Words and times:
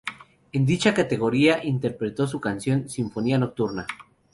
En 0.51 0.65
dicha 0.65 0.95
categoría 0.95 1.63
interpretó 1.63 2.25
su 2.25 2.41
canción 2.41 2.89
""Sinfonía 2.89 3.37
Nocturna"". 3.37 3.85